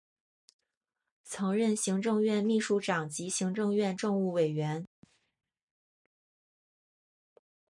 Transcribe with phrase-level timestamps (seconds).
[1.25, 4.87] 曾任行政院秘书长及行政院政务委员。